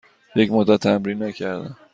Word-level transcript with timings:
یک 0.35 0.51
مدت 0.51 0.79
تمرین 0.79 1.23
نکردم. 1.23 1.75